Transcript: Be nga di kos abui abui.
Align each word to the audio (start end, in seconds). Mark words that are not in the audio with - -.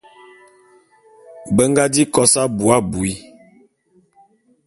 Be 1.55 1.63
nga 1.69 1.83
di 1.93 2.03
kos 2.13 2.33
abui 2.43 2.71
abui. 2.77 3.11